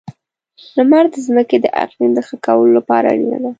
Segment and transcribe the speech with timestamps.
[0.75, 3.49] •لمر د ځمکې د اقلیم د ښه کولو لپاره اړینه ده.